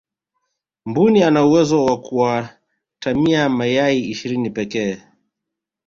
mbuni 0.85 1.23
ana 1.23 1.45
uwezo 1.45 1.85
wa 1.85 1.99
kuatamia 2.01 3.49
mayai 3.49 3.99
ishirini 3.99 4.49
pekee 4.49 5.01